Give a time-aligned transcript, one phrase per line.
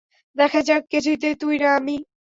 [0.37, 1.95] দেখা যাক, কে জিতে তুই না আমি?